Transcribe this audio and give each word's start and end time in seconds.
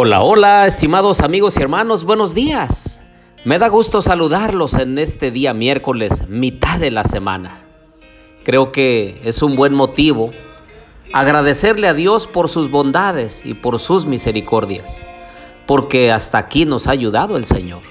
Hola, 0.00 0.22
hola, 0.22 0.64
estimados 0.68 1.22
amigos 1.22 1.56
y 1.56 1.60
hermanos, 1.60 2.04
buenos 2.04 2.32
días. 2.32 3.00
Me 3.44 3.58
da 3.58 3.66
gusto 3.66 4.00
saludarlos 4.00 4.74
en 4.74 4.96
este 4.96 5.32
día 5.32 5.54
miércoles, 5.54 6.28
mitad 6.28 6.78
de 6.78 6.92
la 6.92 7.02
semana. 7.02 7.64
Creo 8.44 8.70
que 8.70 9.20
es 9.24 9.42
un 9.42 9.56
buen 9.56 9.74
motivo 9.74 10.32
agradecerle 11.12 11.88
a 11.88 11.94
Dios 11.94 12.28
por 12.28 12.48
sus 12.48 12.70
bondades 12.70 13.44
y 13.44 13.54
por 13.54 13.80
sus 13.80 14.06
misericordias, 14.06 15.02
porque 15.66 16.12
hasta 16.12 16.38
aquí 16.38 16.64
nos 16.64 16.86
ha 16.86 16.92
ayudado 16.92 17.36
el 17.36 17.46
Señor, 17.46 17.82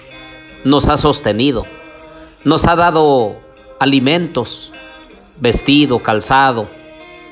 nos 0.64 0.88
ha 0.88 0.96
sostenido, 0.96 1.66
nos 2.46 2.68
ha 2.68 2.78
dado 2.78 3.36
alimentos, 3.82 4.72
vestido, 5.42 6.02
calzado, 6.02 6.70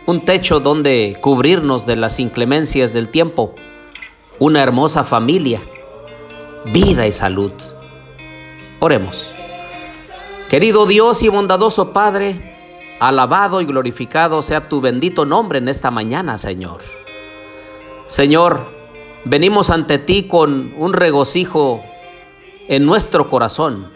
un 0.06 0.26
techo 0.26 0.60
donde 0.60 1.18
cubrirnos 1.22 1.86
de 1.86 1.96
las 1.96 2.20
inclemencias 2.20 2.92
del 2.92 3.08
tiempo 3.08 3.56
una 4.40 4.62
hermosa 4.62 5.04
familia, 5.04 5.62
vida 6.66 7.08
y 7.08 7.12
salud. 7.12 7.52
Oremos. 8.80 9.32
Querido 10.50 10.86
Dios 10.86 11.24
y 11.24 11.30
bondadoso 11.30 11.94
Padre, 11.94 12.98
alabado 13.00 13.62
y 13.62 13.66
glorificado 13.66 14.42
sea 14.42 14.68
tu 14.68 14.82
bendito 14.82 15.26
nombre 15.26 15.60
en 15.60 15.70
esta 15.70 15.90
mañana, 15.90 16.38
Señor. 16.38 16.82
Señor, 18.08 18.68
venimos 19.24 19.70
ante 19.70 19.98
ti 20.00 20.24
con 20.28 20.74
un 20.78 20.94
regocijo 20.94 21.82
en 22.68 22.86
nuestro 22.86 23.30
corazón 23.30 23.90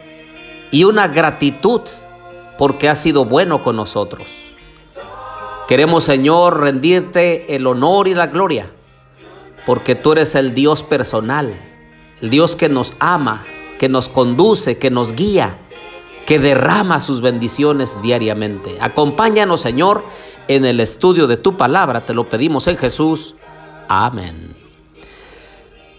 y 0.72 0.86
una 0.86 1.08
gratitud 1.10 1.82
porque 2.58 2.90
has 2.90 3.02
sido 3.02 3.26
bueno 3.26 3.62
con 3.62 3.76
nosotros. 3.76 4.30
Queremos, 5.68 6.06
Señor, 6.06 6.62
rendirte 6.62 7.56
el 7.56 7.68
honor 7.68 8.08
y 8.08 8.16
la 8.16 8.28
gloria 8.28 8.72
porque 9.70 9.94
tú 9.94 10.14
eres 10.14 10.34
el 10.34 10.56
Dios 10.56 10.82
personal, 10.82 11.56
el 12.24 12.32
Dios 12.32 12.56
que 12.56 12.70
nos 12.70 12.96
ama, 12.98 13.46
que 13.78 13.88
nos 13.88 14.10
conduce, 14.10 14.80
que 14.80 14.90
nos 14.90 15.14
guía, 15.14 15.54
que 16.26 16.40
derrama 16.40 17.00
sus 17.00 17.22
bendiciones 17.22 17.96
diariamente. 18.02 18.78
Acompáñanos, 18.82 19.62
Señor, 19.62 20.04
en 20.48 20.66
el 20.66 20.80
estudio 20.80 21.28
de 21.28 21.38
tu 21.38 21.56
palabra, 21.56 22.04
te 22.04 22.16
lo 22.16 22.28
pedimos 22.30 22.66
en 22.66 22.78
Jesús. 22.78 23.36
Amén. 23.88 24.56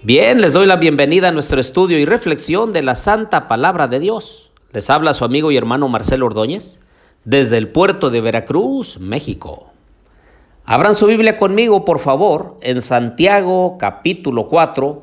Bien, 0.02 0.40
les 0.40 0.52
doy 0.52 0.66
la 0.66 0.74
bienvenida 0.74 1.28
a 1.28 1.32
nuestro 1.32 1.60
estudio 1.60 1.96
y 2.00 2.04
reflexión 2.04 2.72
de 2.72 2.82
la 2.82 2.96
Santa 2.96 3.46
Palabra 3.46 3.86
de 3.86 4.00
Dios. 4.00 4.50
Les 4.72 4.90
habla 4.90 5.12
su 5.12 5.24
amigo 5.24 5.52
y 5.52 5.56
hermano 5.56 5.86
Marcelo 5.86 6.26
Ordóñez 6.26 6.80
desde 7.24 7.56
el 7.56 7.68
puerto 7.68 8.10
de 8.10 8.20
Veracruz, 8.20 8.98
México. 8.98 9.69
Abran 10.64 10.94
su 10.94 11.06
Biblia 11.06 11.36
conmigo, 11.36 11.84
por 11.84 11.98
favor, 11.98 12.56
en 12.60 12.80
Santiago 12.80 13.76
capítulo 13.78 14.48
4, 14.48 15.02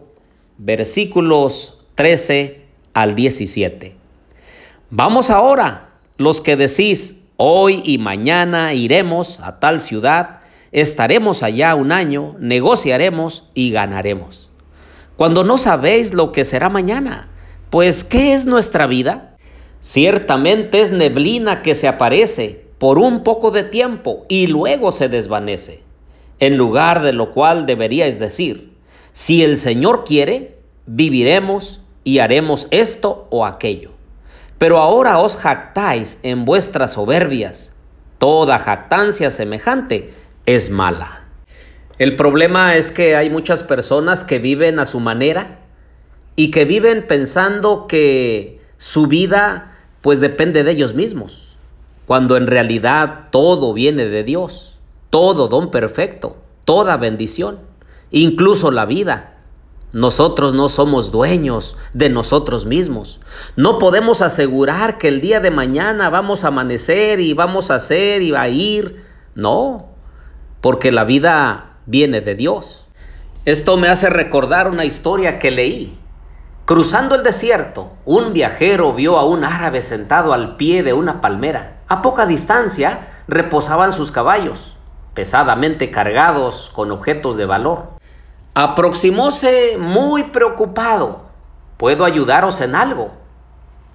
versículos 0.58 1.80
13 1.96 2.62
al 2.94 3.16
17. 3.16 3.96
Vamos 4.90 5.30
ahora, 5.30 5.90
los 6.18 6.42
que 6.42 6.56
decís, 6.56 7.20
hoy 7.36 7.82
y 7.84 7.98
mañana 7.98 8.74
iremos 8.74 9.40
a 9.42 9.60
tal 9.60 9.82
ciudad, 9.82 10.42
estaremos 10.72 11.44
allá 11.44 11.76
un 11.76 11.92
año, 11.92 12.36
negociaremos 12.40 13.50
y 13.54 13.72
ganaremos. 13.72 14.50
Cuando 15.18 15.44
no 15.44 15.58
sabéis 15.58 16.14
lo 16.14 16.32
que 16.32 16.46
será 16.46 16.70
mañana, 16.70 17.30
pues 17.72 18.04
¿qué 18.04 18.34
es 18.34 18.46
nuestra 18.46 18.88
vida? 18.88 19.36
Ciertamente 19.80 20.82
es 20.82 20.92
neblina 20.92 21.62
que 21.62 21.76
se 21.76 21.88
aparece 21.88 22.67
por 22.80 23.00
un 23.00 23.24
poco 23.24 23.52
de 23.52 23.64
tiempo 23.64 24.26
y 24.28 24.48
luego 24.48 24.92
se 24.92 25.10
desvanece. 25.10 25.84
En 26.40 26.58
lugar 26.58 27.02
de 27.02 27.14
lo 27.14 27.32
cual 27.32 27.66
deberíais 27.66 28.20
decir, 28.20 28.74
si 29.14 29.44
el 29.44 29.58
Señor 29.58 30.04
quiere, 30.04 30.58
viviremos 30.86 31.82
y 32.04 32.20
haremos 32.20 32.68
esto 32.70 33.28
o 33.32 33.46
aquello. 33.46 33.92
Pero 34.60 34.78
ahora 34.78 35.20
os 35.20 35.38
jactáis 35.38 36.20
en 36.24 36.46
vuestras 36.46 36.94
soberbias. 36.94 37.74
Toda 38.20 38.60
jactancia 38.60 39.30
semejante 39.30 40.14
es 40.46 40.70
mala. 40.70 41.26
El 41.98 42.16
problema 42.16 42.76
es 42.76 42.92
que 42.92 43.16
hay 43.16 43.30
muchas 43.30 43.64
personas 43.64 44.24
que 44.24 44.38
viven 44.38 44.80
a 44.80 44.86
su 44.86 45.00
manera 45.00 45.60
y 46.36 46.52
que 46.52 46.66
viven 46.66 47.06
pensando 47.08 47.88
que 47.88 48.62
su 48.78 49.08
vida 49.08 49.76
pues 50.02 50.20
depende 50.20 50.64
de 50.64 50.72
ellos 50.72 50.94
mismos 50.94 51.47
cuando 52.08 52.38
en 52.38 52.48
realidad 52.48 53.26
todo 53.32 53.74
viene 53.74 54.06
de 54.06 54.24
Dios, 54.24 54.80
todo 55.10 55.50
don 55.50 55.70
perfecto, 55.72 56.38
toda 56.64 56.96
bendición, 56.96 57.60
incluso 58.12 58.72
la 58.72 58.86
vida. 58.86 59.34
Nosotros 59.92 60.54
no 60.54 60.70
somos 60.70 61.12
dueños 61.12 61.76
de 61.94 62.10
nosotros 62.10 62.66
mismos. 62.66 63.20
No 63.58 63.78
podemos 63.78 64.22
asegurar 64.22 64.98
que 64.98 65.10
el 65.10 65.20
día 65.20 65.42
de 65.42 65.52
mañana 65.52 66.10
vamos 66.10 66.44
a 66.44 66.48
amanecer 66.48 67.20
y 67.20 67.34
vamos 67.34 67.72
a 67.72 67.76
hacer 67.76 68.22
y 68.22 68.32
va 68.32 68.42
a 68.42 68.50
ir. 68.50 69.04
No, 69.36 69.88
porque 70.62 70.94
la 70.94 71.04
vida 71.04 71.78
viene 71.86 72.22
de 72.22 72.36
Dios. 72.36 72.88
Esto 73.44 73.76
me 73.76 73.90
hace 73.90 74.10
recordar 74.10 74.70
una 74.70 74.86
historia 74.86 75.40
que 75.40 75.52
leí. 75.52 76.00
Cruzando 76.64 77.16
el 77.16 77.24
desierto, 77.24 77.92
un 78.06 78.32
viajero 78.32 78.94
vio 78.94 79.18
a 79.18 79.26
un 79.26 79.44
árabe 79.44 79.82
sentado 79.82 80.32
al 80.32 80.56
pie 80.56 80.84
de 80.84 80.94
una 80.94 81.20
palmera. 81.20 81.77
A 81.90 82.02
poca 82.02 82.26
distancia 82.26 83.08
reposaban 83.30 83.94
sus 83.94 84.12
caballos, 84.12 84.76
pesadamente 85.14 85.90
cargados 85.90 86.70
con 86.74 86.92
objetos 86.92 87.38
de 87.38 87.46
valor. 87.46 87.88
Aproximóse 88.56 89.78
muy 89.80 90.24
preocupado. 90.24 91.22
¿Puedo 91.78 92.04
ayudaros 92.04 92.60
en 92.60 92.76
algo? 92.76 93.14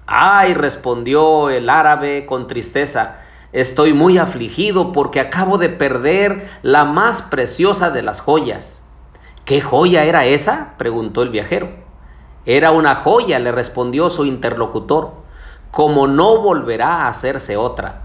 Ay, 0.07 0.55
respondió 0.55 1.51
el 1.51 1.69
árabe 1.69 2.25
con 2.25 2.47
tristeza, 2.47 3.19
estoy 3.51 3.93
muy 3.93 4.17
afligido 4.17 4.91
porque 4.91 5.19
acabo 5.19 5.59
de 5.59 5.69
perder 5.69 6.49
la 6.63 6.85
más 6.85 7.21
preciosa 7.21 7.91
de 7.91 8.01
las 8.01 8.21
joyas. 8.21 8.81
¿Qué 9.45 9.61
joya 9.61 10.03
era 10.03 10.25
esa? 10.25 10.73
preguntó 10.77 11.21
el 11.21 11.29
viajero. 11.29 11.69
Era 12.45 12.71
una 12.71 12.95
joya, 12.95 13.37
le 13.37 13.51
respondió 13.51 14.09
su 14.09 14.25
interlocutor 14.25 15.22
como 15.73 16.05
no 16.05 16.37
volverá 16.37 16.97
a 16.97 17.07
hacerse 17.07 17.57
otra. 17.57 18.03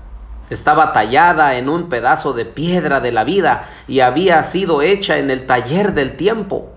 Estaba 0.49 0.95
tallada 0.95 1.57
en 1.57 1.69
un 1.69 1.91
pedazo 1.91 2.33
de 2.33 2.47
piedra 2.47 3.01
de 3.01 3.13
la 3.13 3.25
vida 3.25 3.61
y 3.87 4.01
había 4.01 4.43
sido 4.43 4.81
hecha 4.81 5.19
en 5.19 5.31
el 5.31 5.45
taller 5.45 5.93
del 5.93 6.17
tiempo. 6.17 6.71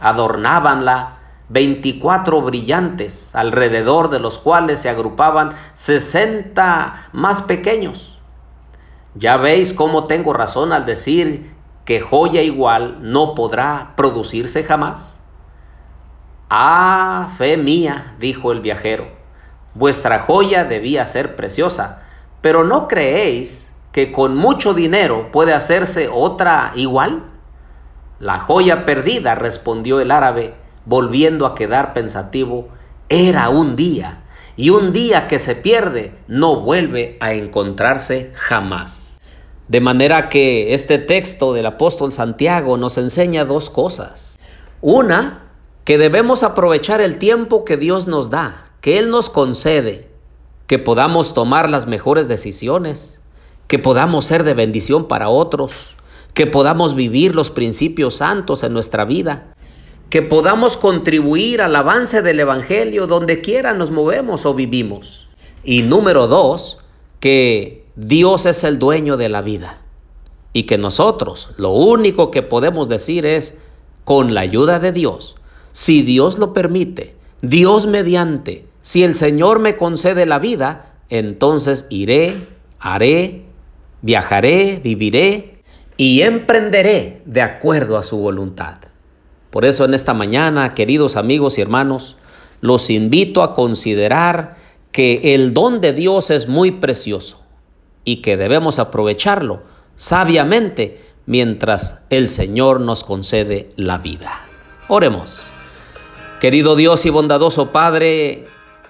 Adornábanla 0.00 1.18
veinticuatro 1.50 2.40
brillantes, 2.40 3.34
alrededor 3.34 4.08
de 4.08 4.18
los 4.18 4.38
cuales 4.38 4.80
se 4.80 4.88
agrupaban 4.88 5.52
sesenta 5.74 6.94
más 7.12 7.42
pequeños. 7.42 8.18
Ya 9.14 9.36
veis 9.36 9.74
cómo 9.74 10.06
tengo 10.06 10.32
razón 10.32 10.72
al 10.72 10.86
decir 10.86 11.54
que 11.84 12.00
joya 12.00 12.40
igual 12.40 12.96
no 13.02 13.34
podrá 13.34 13.92
producirse 13.94 14.64
jamás. 14.64 15.20
Ah, 16.48 17.28
fe 17.36 17.58
mía, 17.58 18.16
dijo 18.18 18.52
el 18.52 18.62
viajero 18.62 19.23
Vuestra 19.74 20.20
joya 20.20 20.64
debía 20.64 21.04
ser 21.04 21.34
preciosa, 21.34 22.02
pero 22.40 22.62
¿no 22.62 22.86
creéis 22.86 23.72
que 23.90 24.12
con 24.12 24.36
mucho 24.36 24.72
dinero 24.72 25.30
puede 25.32 25.52
hacerse 25.52 26.08
otra 26.08 26.72
igual? 26.76 27.24
La 28.20 28.38
joya 28.38 28.84
perdida, 28.84 29.34
respondió 29.34 30.00
el 30.00 30.12
árabe, 30.12 30.54
volviendo 30.86 31.44
a 31.44 31.56
quedar 31.56 31.92
pensativo, 31.92 32.68
era 33.08 33.48
un 33.48 33.74
día, 33.74 34.22
y 34.56 34.70
un 34.70 34.92
día 34.92 35.26
que 35.26 35.40
se 35.40 35.56
pierde 35.56 36.14
no 36.28 36.60
vuelve 36.60 37.16
a 37.20 37.32
encontrarse 37.32 38.30
jamás. 38.34 39.20
De 39.66 39.80
manera 39.80 40.28
que 40.28 40.74
este 40.74 40.98
texto 40.98 41.52
del 41.52 41.66
apóstol 41.66 42.12
Santiago 42.12 42.76
nos 42.76 42.96
enseña 42.96 43.44
dos 43.44 43.70
cosas. 43.70 44.38
Una, 44.80 45.48
que 45.84 45.98
debemos 45.98 46.44
aprovechar 46.44 47.00
el 47.00 47.18
tiempo 47.18 47.64
que 47.64 47.76
Dios 47.76 48.06
nos 48.06 48.30
da 48.30 48.63
que 48.84 48.98
Él 48.98 49.08
nos 49.08 49.30
concede 49.30 50.10
que 50.66 50.78
podamos 50.78 51.32
tomar 51.32 51.70
las 51.70 51.86
mejores 51.86 52.28
decisiones, 52.28 53.18
que 53.66 53.78
podamos 53.78 54.26
ser 54.26 54.44
de 54.44 54.52
bendición 54.52 55.08
para 55.08 55.30
otros, 55.30 55.96
que 56.34 56.46
podamos 56.46 56.94
vivir 56.94 57.34
los 57.34 57.48
principios 57.48 58.16
santos 58.16 58.62
en 58.62 58.74
nuestra 58.74 59.06
vida, 59.06 59.54
que 60.10 60.20
podamos 60.20 60.76
contribuir 60.76 61.62
al 61.62 61.74
avance 61.76 62.20
del 62.20 62.40
Evangelio 62.40 63.06
donde 63.06 63.40
quiera 63.40 63.72
nos 63.72 63.90
movemos 63.90 64.44
o 64.44 64.52
vivimos. 64.52 65.28
Y 65.64 65.80
número 65.80 66.26
dos, 66.26 66.76
que 67.20 67.86
Dios 67.96 68.44
es 68.44 68.64
el 68.64 68.78
dueño 68.78 69.16
de 69.16 69.30
la 69.30 69.40
vida 69.40 69.80
y 70.52 70.64
que 70.64 70.76
nosotros 70.76 71.52
lo 71.56 71.70
único 71.70 72.30
que 72.30 72.42
podemos 72.42 72.90
decir 72.90 73.24
es, 73.24 73.56
con 74.04 74.34
la 74.34 74.42
ayuda 74.42 74.78
de 74.78 74.92
Dios, 74.92 75.36
si 75.72 76.02
Dios 76.02 76.38
lo 76.38 76.52
permite, 76.52 77.16
Dios 77.40 77.86
mediante, 77.86 78.73
si 78.84 79.02
el 79.02 79.14
Señor 79.14 79.60
me 79.60 79.76
concede 79.76 80.26
la 80.26 80.38
vida, 80.38 80.92
entonces 81.08 81.86
iré, 81.88 82.34
haré, 82.78 83.46
viajaré, 84.02 84.78
viviré 84.84 85.62
y 85.96 86.20
emprenderé 86.20 87.22
de 87.24 87.40
acuerdo 87.40 87.96
a 87.96 88.02
su 88.02 88.18
voluntad. 88.18 88.76
Por 89.48 89.64
eso 89.64 89.86
en 89.86 89.94
esta 89.94 90.12
mañana, 90.12 90.74
queridos 90.74 91.16
amigos 91.16 91.56
y 91.56 91.62
hermanos, 91.62 92.18
los 92.60 92.90
invito 92.90 93.42
a 93.42 93.54
considerar 93.54 94.56
que 94.92 95.34
el 95.34 95.54
don 95.54 95.80
de 95.80 95.94
Dios 95.94 96.30
es 96.30 96.46
muy 96.46 96.70
precioso 96.70 97.42
y 98.04 98.16
que 98.16 98.36
debemos 98.36 98.78
aprovecharlo 98.78 99.62
sabiamente 99.96 101.00
mientras 101.24 102.00
el 102.10 102.28
Señor 102.28 102.80
nos 102.80 103.02
concede 103.02 103.70
la 103.76 103.96
vida. 103.96 104.44
Oremos. 104.88 105.44
Querido 106.38 106.76
Dios 106.76 107.06
y 107.06 107.10
bondadoso 107.10 107.72
Padre, 107.72 108.46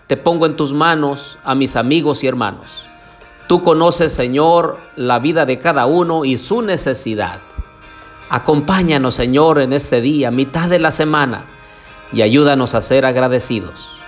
te 0.07 0.17
pongo 0.17 0.47
en 0.47 0.57
tus 0.57 0.73
manos 0.73 1.39
a 1.45 1.55
mis 1.55 1.77
amigos 1.77 2.25
y 2.25 2.27
hermanos. 2.27 2.87
Tú 3.47 3.63
conoces, 3.63 4.13
Señor, 4.13 4.79
la 4.97 5.19
vida 5.19 5.47
de 5.47 5.59
cada 5.59 5.87
uno 5.87 6.25
y 6.25 6.39
su 6.39 6.63
necesidad. 6.63 7.41
Acompáñanos, 8.31 9.15
Señor, 9.15 9.61
en 9.61 9.73
este 9.73 10.01
día, 10.01 10.31
mitad 10.31 10.69
de 10.69 10.79
la 10.79 10.91
semana, 10.91 11.45
y 12.13 12.23
ayúdanos 12.23 12.75
a 12.75 12.81
ser 12.81 13.05
agradecidos. 13.07 13.99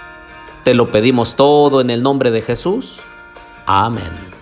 Te 0.65 0.75
lo 0.75 0.91
pedimos 0.91 1.37
todo 1.37 1.81
en 1.81 1.91
el 1.91 2.03
nombre 2.03 2.31
de 2.31 2.43
Jesús. 2.43 3.01
Amén. 3.67 4.36